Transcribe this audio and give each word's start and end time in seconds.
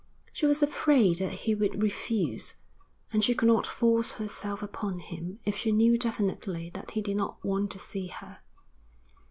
She 0.33 0.47
was 0.47 0.63
afraid 0.63 1.19
that 1.19 1.31
he 1.31 1.53
would 1.53 1.83
refuse, 1.83 2.55
and 3.13 3.23
she 3.23 3.35
could 3.35 3.47
not 3.47 3.67
force 3.67 4.13
herself 4.13 4.63
upon 4.63 4.97
him 4.97 5.37
if 5.45 5.55
she 5.57 5.71
knew 5.71 5.95
definitely 5.95 6.71
that 6.71 6.89
he 6.89 7.03
did 7.03 7.17
not 7.17 7.37
want 7.45 7.69
to 7.73 7.77
see 7.77 8.07
her. 8.07 8.39